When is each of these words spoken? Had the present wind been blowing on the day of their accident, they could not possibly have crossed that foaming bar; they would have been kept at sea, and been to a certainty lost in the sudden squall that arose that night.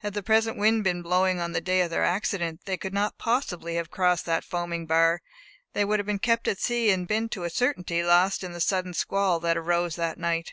Had 0.00 0.12
the 0.12 0.24
present 0.24 0.56
wind 0.56 0.82
been 0.82 1.02
blowing 1.02 1.38
on 1.38 1.52
the 1.52 1.60
day 1.60 1.82
of 1.82 1.90
their 1.90 2.02
accident, 2.02 2.62
they 2.64 2.76
could 2.76 2.92
not 2.92 3.16
possibly 3.16 3.76
have 3.76 3.92
crossed 3.92 4.26
that 4.26 4.42
foaming 4.42 4.86
bar; 4.86 5.22
they 5.72 5.84
would 5.84 6.00
have 6.00 6.06
been 6.06 6.18
kept 6.18 6.48
at 6.48 6.58
sea, 6.58 6.90
and 6.90 7.06
been 7.06 7.28
to 7.28 7.44
a 7.44 7.48
certainty 7.50 8.02
lost 8.02 8.42
in 8.42 8.50
the 8.50 8.60
sudden 8.60 8.92
squall 8.92 9.38
that 9.38 9.56
arose 9.56 9.94
that 9.94 10.18
night. 10.18 10.46